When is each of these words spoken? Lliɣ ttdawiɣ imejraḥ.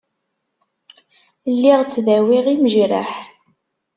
Lliɣ 1.53 1.79
ttdawiɣ 1.83 2.45
imejraḥ. 2.53 3.11